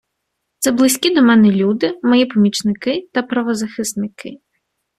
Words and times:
Це 0.59 0.71
близькі 0.71 1.15
до 1.15 1.21
мене 1.21 1.51
люди, 1.51 1.99
мої 2.03 2.25
помічники 2.25 3.09
та 3.13 3.21
правозахисники. 3.23 4.37